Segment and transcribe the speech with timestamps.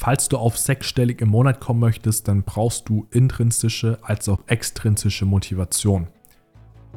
[0.00, 5.26] falls du auf sechsstellig im Monat kommen möchtest, dann brauchst du intrinsische als auch extrinsische
[5.26, 6.08] Motivation.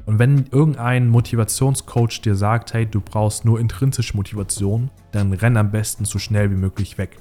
[0.06, 5.72] Und wenn irgendein Motivationscoach dir sagt, hey, du brauchst nur intrinsische Motivation, dann renn am
[5.72, 7.18] besten so schnell wie möglich weg.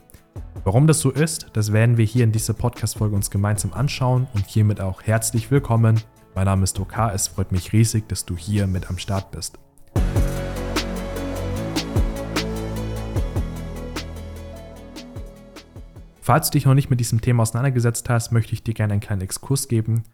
[0.62, 4.46] Warum das so ist, das werden wir hier in dieser Podcast-Folge uns gemeinsam anschauen und
[4.46, 6.00] hiermit auch herzlich willkommen.
[6.36, 9.58] Mein Name ist Tokar, es freut mich riesig, dass du hier mit am Start bist.
[16.32, 19.02] Falls du dich noch nicht mit diesem Thema auseinandergesetzt hast, möchte ich dir gerne einen
[19.02, 20.04] kleinen Exkurs geben.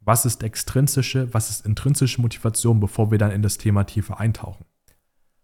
[0.00, 4.64] Was ist extrinsische, was ist intrinsische Motivation, bevor wir dann in das Thema tiefer eintauchen?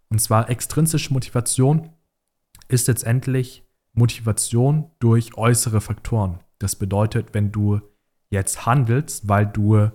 [0.08, 1.90] Und zwar extrinsische Motivation
[2.66, 6.40] ist letztendlich Motivation durch äußere Faktoren.
[6.58, 7.80] Das bedeutet, wenn du
[8.28, 9.88] jetzt handelst, weil du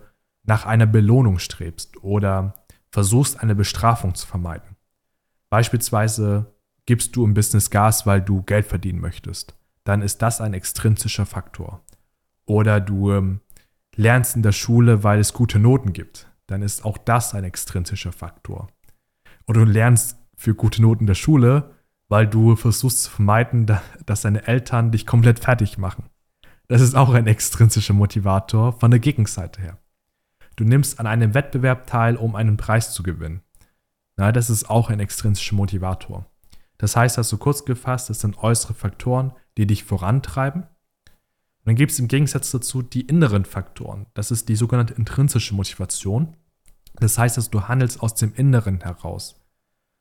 [0.43, 2.53] nach einer Belohnung strebst oder
[2.91, 4.77] versuchst, eine Bestrafung zu vermeiden.
[5.49, 6.55] Beispielsweise
[6.85, 9.53] gibst du im Business Gas, weil du Geld verdienen möchtest
[9.83, 11.83] dann ist das ein extrinsischer Faktor.
[12.45, 13.41] Oder du ähm,
[13.95, 18.11] lernst in der Schule, weil es gute Noten gibt, dann ist auch das ein extrinsischer
[18.11, 18.67] Faktor.
[19.47, 21.71] Oder du lernst für gute Noten in der Schule,
[22.09, 23.65] weil du versuchst zu vermeiden,
[24.05, 26.05] dass deine Eltern dich komplett fertig machen.
[26.67, 29.77] Das ist auch ein extrinsischer Motivator von der Gegenseite her.
[30.55, 33.41] Du nimmst an einem Wettbewerb teil, um einen Preis zu gewinnen.
[34.15, 36.25] Na, das ist auch ein extrinsischer Motivator.
[36.77, 40.63] Das heißt also kurz gefasst, es sind äußere Faktoren, die dich vorantreiben.
[40.63, 44.05] Und dann gibt es im Gegensatz dazu die inneren Faktoren.
[44.13, 46.35] Das ist die sogenannte intrinsische Motivation.
[46.95, 49.39] Das heißt, dass du handelst aus dem Inneren heraus.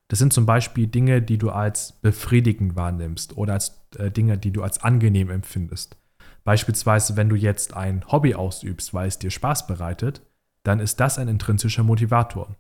[0.09, 4.51] Das sind zum Beispiel Dinge, die du als befriedigend wahrnimmst oder als äh, Dinge, die
[4.51, 5.97] du als angenehm empfindest.
[6.45, 10.21] Beispielsweise, wenn du jetzt ein Hobby ausübst, weil es dir Spaß bereitet,
[10.65, 12.57] dann ist das ein intrinsischer Motivator.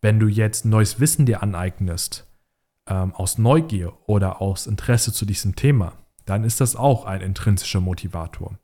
[0.00, 2.26] Wenn du jetzt neues Wissen dir aneignest,
[2.86, 5.94] ähm, aus Neugier oder aus Interesse zu diesem Thema,
[6.26, 8.58] dann ist das auch ein intrinsischer Motivator.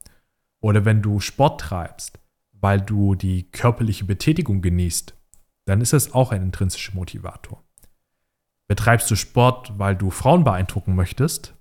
[0.61, 2.21] Oder wenn du Sport treibst,
[2.53, 5.15] weil du die körperliche Betätigung genießt,
[5.64, 7.63] dann ist das auch ein intrinsischer Motivator.
[8.69, 11.55] Betreibst du Sport, weil du Frauen beeindrucken möchtest,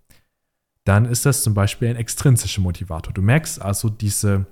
[0.84, 3.14] dann ist das zum Beispiel ein extrinsischer Motivator.
[3.14, 4.48] Du merkst also, diese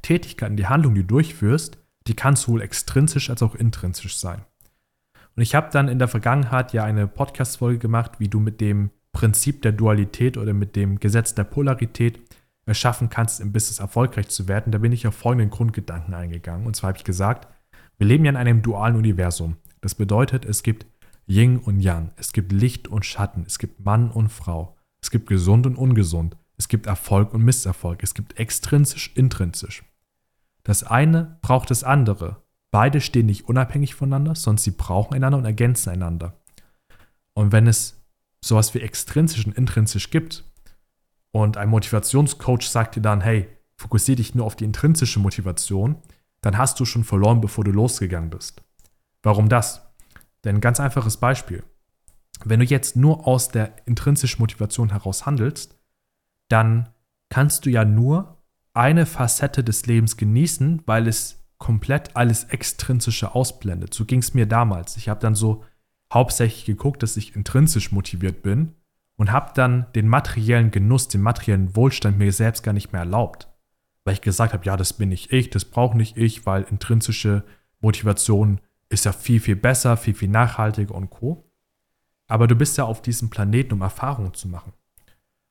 [0.00, 4.44] Tätigkeiten, die Handlung, die du durchführst, die kann sowohl extrinsisch als auch intrinsisch sein.
[5.36, 8.90] Und ich habe dann in der Vergangenheit ja eine Podcast-Folge gemacht, wie du mit dem
[9.12, 12.20] Prinzip der Dualität oder mit dem Gesetz der Polarität
[12.70, 16.66] schaffen kannst, im Business erfolgreich zu werden, da bin ich auf folgenden Grundgedanken eingegangen.
[16.66, 17.48] Und zwar habe ich gesagt,
[17.98, 19.56] wir leben ja in einem dualen Universum.
[19.80, 20.86] Das bedeutet, es gibt
[21.26, 25.28] Yin und Yang, es gibt Licht und Schatten, es gibt Mann und Frau, es gibt
[25.28, 29.84] gesund und ungesund, es gibt Erfolg und Misserfolg, es gibt extrinsisch, intrinsisch.
[30.62, 32.42] Das eine braucht das andere.
[32.70, 36.40] Beide stehen nicht unabhängig voneinander, sondern sie brauchen einander und ergänzen einander.
[37.34, 38.01] Und wenn es
[38.44, 40.44] sowas wie extrinsisch und intrinsisch gibt
[41.32, 45.96] und ein Motivationscoach sagt dir dann, hey, fokussiere dich nur auf die intrinsische Motivation,
[46.42, 48.62] dann hast du schon verloren, bevor du losgegangen bist.
[49.22, 49.82] Warum das?
[50.44, 51.62] Denn ganz einfaches Beispiel.
[52.44, 55.78] Wenn du jetzt nur aus der intrinsischen Motivation heraus handelst,
[56.48, 56.88] dann
[57.30, 58.42] kannst du ja nur
[58.74, 63.94] eine Facette des Lebens genießen, weil es komplett alles Extrinsische ausblendet.
[63.94, 64.96] So ging es mir damals.
[64.96, 65.64] Ich habe dann so
[66.12, 68.74] hauptsächlich geguckt, dass ich intrinsisch motiviert bin
[69.16, 73.48] und habe dann den materiellen Genuss, den materiellen Wohlstand mir selbst gar nicht mehr erlaubt.
[74.04, 77.44] Weil ich gesagt habe, ja, das bin nicht ich, das brauche nicht ich, weil intrinsische
[77.80, 81.48] Motivation ist ja viel, viel besser, viel, viel nachhaltiger und co.
[82.26, 84.72] Aber du bist ja auf diesem Planeten, um Erfahrungen zu machen.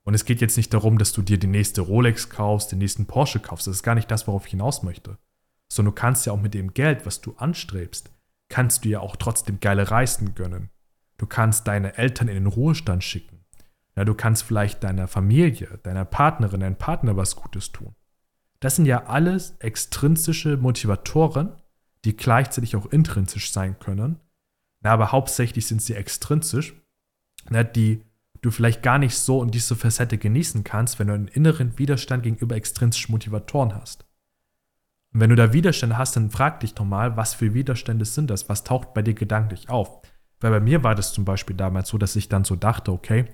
[0.04, 3.06] Und es geht jetzt nicht darum, dass du dir die nächste Rolex kaufst, den nächsten
[3.06, 3.68] Porsche kaufst.
[3.68, 5.18] Das ist gar nicht das, worauf ich hinaus möchte.
[5.72, 8.12] Sondern du kannst ja auch mit dem Geld, was du anstrebst,
[8.52, 10.70] kannst du ja auch trotzdem geile Reisen gönnen.
[11.18, 13.40] Du kannst deine Eltern in den Ruhestand schicken.
[13.96, 17.96] Ja, du kannst vielleicht deiner Familie, deiner Partnerin, deinem Partner was Gutes tun.
[18.60, 21.56] Das sind ja alles extrinsische Motivatoren,
[22.06, 24.20] die gleichzeitig auch intrinsisch sein können.
[24.82, 26.74] Na, aber hauptsächlich sind sie extrinsisch,
[27.50, 28.04] na, die
[28.42, 32.24] du vielleicht gar nicht so in diese Facette genießen kannst, wenn du einen inneren Widerstand
[32.24, 34.06] gegenüber extrinsischen Motivatoren hast.
[35.14, 38.30] Und wenn du da Widerstände hast, dann frag dich doch mal, was für Widerstände sind
[38.30, 38.48] das?
[38.50, 40.02] Was taucht bei dir gedanklich auf?
[40.40, 43.26] Weil bei mir war das zum Beispiel damals so, dass ich dann so dachte, okay,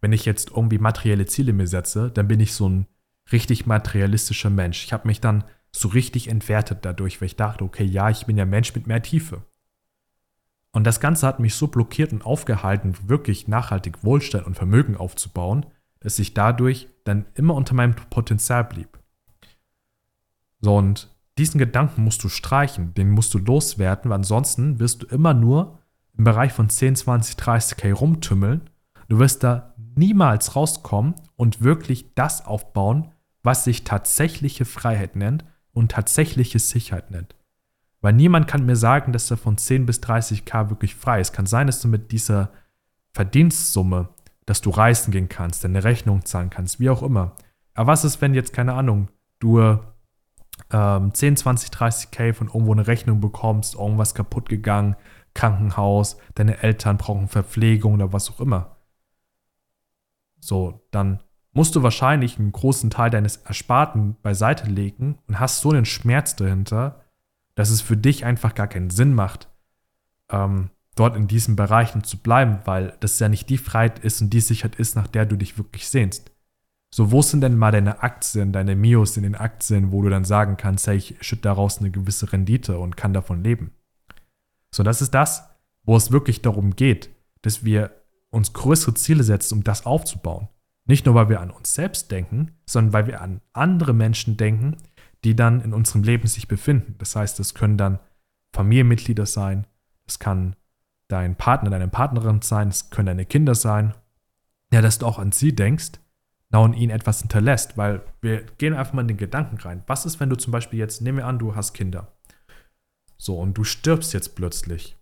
[0.00, 2.86] wenn ich jetzt irgendwie materielle Ziele mir setze, dann bin ich so ein
[3.30, 4.84] richtig materialistischer Mensch.
[4.84, 8.36] Ich habe mich dann so richtig entwertet dadurch, weil ich dachte, okay, ja, ich bin
[8.36, 9.42] ja Mensch mit mehr Tiefe.
[10.72, 15.66] Und das Ganze hat mich so blockiert und aufgehalten, wirklich nachhaltig Wohlstand und Vermögen aufzubauen,
[16.00, 18.98] dass ich dadurch dann immer unter meinem Potenzial blieb.
[20.60, 25.06] So, und diesen Gedanken musst du streichen, den musst du loswerden, weil ansonsten wirst du
[25.06, 25.78] immer nur
[26.16, 28.68] im Bereich von 10, 20, 30k rumtümmeln.
[29.08, 33.12] Du wirst da niemals rauskommen und wirklich das aufbauen,
[33.42, 37.34] was sich tatsächliche Freiheit nennt und tatsächliche Sicherheit nennt.
[38.00, 41.32] Weil niemand kann mir sagen, dass er von 10 bis 30k wirklich frei ist.
[41.32, 42.50] Kann sein, dass du mit dieser
[43.12, 44.08] Verdienstsumme,
[44.44, 47.36] dass du reisen gehen kannst, deine Rechnung zahlen kannst, wie auch immer.
[47.74, 49.08] Aber was ist, wenn jetzt, keine Ahnung,
[49.38, 49.78] du
[50.72, 54.96] ähm, 10, 20, 30k von irgendwo eine Rechnung bekommst, irgendwas kaputt gegangen,
[55.34, 58.76] Krankenhaus, deine Eltern brauchen Verpflegung oder was auch immer.
[60.40, 61.20] So, dann
[61.52, 66.36] musst du wahrscheinlich einen großen Teil deines Ersparten beiseite legen und hast so einen Schmerz
[66.36, 67.00] dahinter,
[67.54, 69.48] dass es für dich einfach gar keinen Sinn macht,
[70.30, 74.30] ähm, dort in diesen Bereichen zu bleiben, weil das ja nicht die Freiheit ist und
[74.30, 76.31] die Sicherheit ist, nach der du dich wirklich sehnst.
[76.94, 80.26] So, wo sind denn mal deine Aktien, deine Mios in den Aktien, wo du dann
[80.26, 83.72] sagen kannst, hey, ich schütte daraus eine gewisse Rendite und kann davon leben?
[84.70, 85.48] So, das ist das,
[85.84, 87.08] wo es wirklich darum geht,
[87.40, 87.92] dass wir
[88.28, 90.48] uns größere Ziele setzen, um das aufzubauen.
[90.84, 94.76] Nicht nur, weil wir an uns selbst denken, sondern weil wir an andere Menschen denken,
[95.24, 96.96] die dann in unserem Leben sich befinden.
[96.98, 98.00] Das heißt, es können dann
[98.52, 99.66] Familienmitglieder sein,
[100.06, 100.56] es kann
[101.08, 103.94] dein Partner, deine Partnerin sein, es können deine Kinder sein.
[104.72, 106.01] Ja, dass du auch an sie denkst
[106.60, 109.82] und ihnen etwas hinterlässt, weil wir gehen einfach mal in den Gedanken rein.
[109.86, 112.12] Was ist, wenn du zum Beispiel jetzt, nehmen wir an, du hast Kinder.
[113.16, 114.96] So, und du stirbst jetzt plötzlich.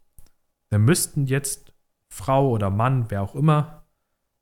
[0.69, 1.73] Dann müssten jetzt
[2.09, 3.85] Frau oder Mann, wer auch immer,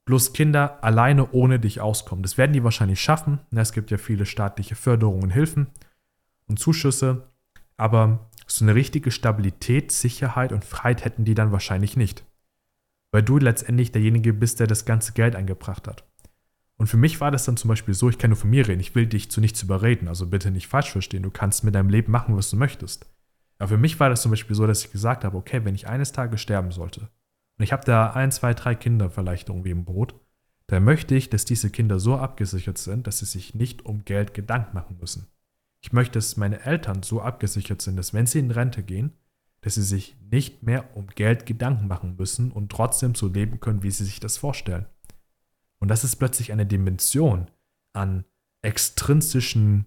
[0.04, 2.22] plus Kinder alleine ohne dich auskommen.
[2.22, 3.40] Das werden die wahrscheinlich schaffen.
[3.50, 5.68] Es gibt ja viele staatliche Förderungen Hilfen
[6.46, 7.28] und Zuschüsse,
[7.76, 12.24] aber so eine richtige Stabilität, Sicherheit und Freiheit hätten die dann wahrscheinlich nicht.
[13.12, 16.07] Weil du letztendlich derjenige bist, der das ganze Geld eingebracht hat.
[16.78, 18.80] Und für mich war das dann zum Beispiel so, ich kann nur von mir reden,
[18.80, 21.90] ich will dich zu nichts überreden, also bitte nicht falsch verstehen, du kannst mit deinem
[21.90, 23.06] Leben machen, was du möchtest.
[23.58, 25.88] Aber für mich war das zum Beispiel so, dass ich gesagt habe, okay, wenn ich
[25.88, 27.10] eines Tages sterben sollte,
[27.58, 30.14] und ich habe da ein, zwei, drei Kinder vielleicht irgendwie im Boot,
[30.68, 34.32] dann möchte ich, dass diese Kinder so abgesichert sind, dass sie sich nicht um Geld
[34.32, 35.26] Gedanken machen müssen.
[35.80, 39.12] Ich möchte, dass meine Eltern so abgesichert sind, dass wenn sie in Rente gehen,
[39.62, 43.82] dass sie sich nicht mehr um Geld Gedanken machen müssen und trotzdem so leben können,
[43.82, 44.86] wie sie sich das vorstellen.
[45.78, 47.50] Und das ist plötzlich eine Dimension
[47.92, 48.24] an
[48.62, 49.86] extrinsischen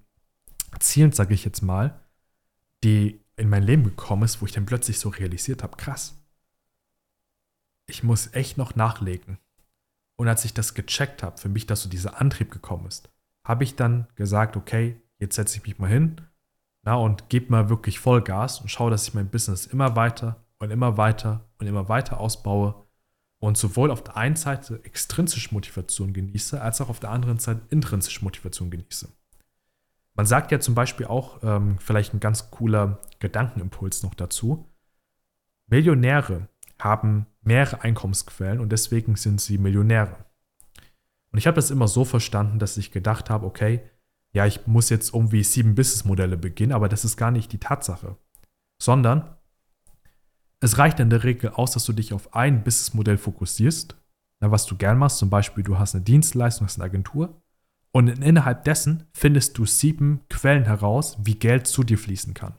[0.80, 2.00] Zielen, sage ich jetzt mal,
[2.84, 6.18] die in mein Leben gekommen ist, wo ich dann plötzlich so realisiert habe, krass,
[7.88, 9.38] ich muss echt noch nachlegen.
[10.16, 13.10] Und als ich das gecheckt habe, für mich, dass so dieser Antrieb gekommen ist,
[13.44, 16.22] habe ich dann gesagt, okay, jetzt setze ich mich mal hin
[16.84, 20.72] na, und gebe mal wirklich Vollgas und schaue, dass ich mein Business immer weiter und
[20.72, 22.88] immer weiter und immer weiter ausbaue
[23.42, 27.62] und sowohl auf der einen Seite extrinsische Motivation genieße, als auch auf der anderen Seite
[27.70, 29.10] intrinsische Motivation genieße.
[30.14, 34.70] Man sagt ja zum Beispiel auch, ähm, vielleicht ein ganz cooler Gedankenimpuls noch dazu,
[35.66, 36.50] Millionäre
[36.80, 40.24] haben mehrere Einkommensquellen und deswegen sind sie Millionäre.
[41.32, 43.82] Und ich habe das immer so verstanden, dass ich gedacht habe, okay,
[44.34, 48.18] ja, ich muss jetzt irgendwie sieben Businessmodelle beginnen, aber das ist gar nicht die Tatsache.
[48.78, 49.36] Sondern
[50.62, 53.96] es reicht in der Regel aus, dass du dich auf ein Businessmodell fokussierst,
[54.40, 55.18] was du gern machst.
[55.18, 57.42] Zum Beispiel, du hast eine Dienstleistung, hast eine Agentur.
[57.92, 62.54] Und innerhalb dessen findest du sieben Quellen heraus, wie Geld zu dir fließen kann.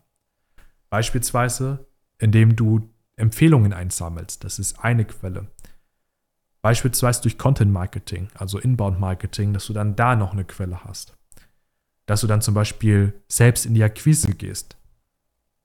[0.91, 1.87] Beispielsweise,
[2.19, 4.45] indem du Empfehlungen einsammelst.
[4.45, 5.47] Das ist eine Quelle.
[6.61, 11.17] Beispielsweise durch Content Marketing, also Inbound Marketing, dass du dann da noch eine Quelle hast.
[12.07, 14.77] Dass du dann zum Beispiel selbst in die Akquise gehst.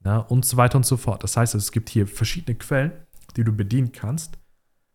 [0.08, 1.22] Na, und so weiter und so fort.
[1.22, 2.92] Das heißt, es gibt hier verschiedene Quellen,
[3.36, 4.38] die du bedienen kannst,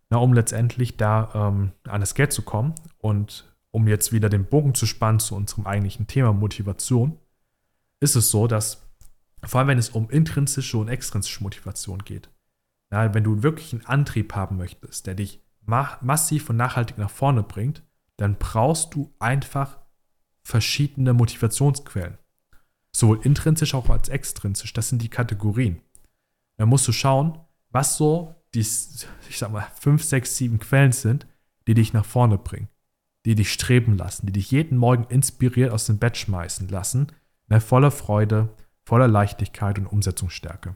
[0.09, 2.73] na, um letztendlich da ähm, an das Geld zu kommen.
[2.97, 7.19] Und um jetzt wieder den Bogen zu spannen zu unserem eigentlichen Thema Motivation,
[7.99, 8.89] ist es so, dass
[9.43, 12.31] vor allem wenn es um intrinsische und extrinsische Motivation geht,
[12.91, 17.11] ja, wenn du wirklich einen Antrieb haben möchtest, der dich ma massiv und nachhaltig nach
[17.11, 17.83] vorne bringt,
[18.17, 19.77] dann brauchst du einfach
[20.41, 22.17] verschiedene Motivationsquellen.
[22.95, 24.73] Sowohl intrinsisch auch als extrinsisch.
[24.73, 25.81] Das sind die Kategorien.
[26.57, 31.25] Dann musst du schauen, was so die, ich sag mal, fünf, sechs, sieben Quellen sind,
[31.67, 32.69] die dich nach vorne bringen,
[33.25, 37.07] die dich streben lassen, die dich jeden Morgen inspiriert aus dem Bett schmeißen lassen,
[37.47, 38.49] ne, voller Freude,
[38.85, 40.75] voller Leichtigkeit und Umsetzungsstärke.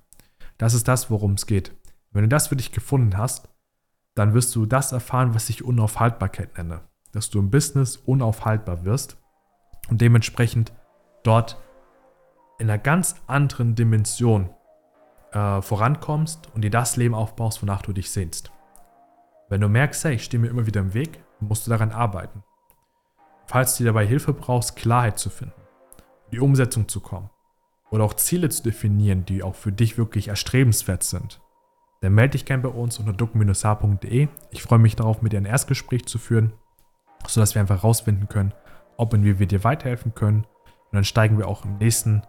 [0.57, 1.73] Das ist das, worum es geht.
[2.11, 3.49] Wenn du das für dich gefunden hast,
[4.15, 6.81] dann wirst du das erfahren, was ich Unaufhaltbarkeit nenne.
[7.11, 9.17] Dass du im Business unaufhaltbar wirst
[9.89, 10.73] und dementsprechend
[11.23, 11.57] dort
[12.57, 14.49] in einer ganz anderen Dimension
[15.31, 18.51] äh, vorankommst und dir das Leben aufbaust, wonach du dich sehnst.
[19.49, 22.43] Wenn du merkst, hey, ich stehe mir immer wieder im Weg, musst du daran arbeiten.
[23.45, 25.61] Falls du dabei Hilfe brauchst, Klarheit zu finden,
[26.31, 27.29] die Umsetzung zu kommen
[27.91, 31.39] oder auch Ziele zu definieren, die auch für dich wirklich erstrebenswert sind,
[32.01, 34.27] dann melde dich gerne bei uns unter duck-h.de.
[34.51, 36.53] Ich freue mich darauf, mit dir ein Erstgespräch zu führen,
[37.25, 38.53] sodass wir einfach herausfinden können,
[38.97, 40.43] ob und wie wir dir weiterhelfen können.
[40.43, 42.21] Und dann steigen wir auch im nächsten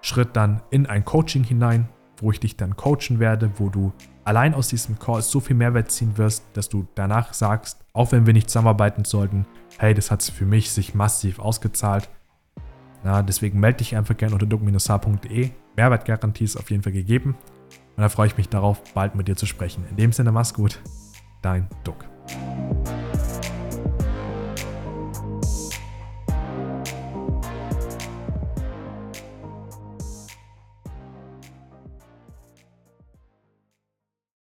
[0.00, 1.88] Schritt dann in ein Coaching hinein,
[2.18, 3.92] wo ich dich dann coachen werde, wo du
[4.24, 8.26] allein aus diesem Call so viel Mehrwert ziehen wirst, dass du danach sagst, auch wenn
[8.26, 9.46] wir nicht zusammenarbeiten sollten,
[9.78, 12.08] hey, das hat für mich sich massiv ausgezahlt.
[13.04, 15.50] Na, deswegen melde dich einfach gerne unter duck-h.de.
[15.76, 17.36] Mehrwertgarantie ist auf jeden Fall gegeben.
[17.96, 19.84] Und da freue ich mich darauf, bald mit dir zu sprechen.
[19.90, 20.80] In dem Sinne, mach's gut.
[21.42, 22.17] Dein Duck.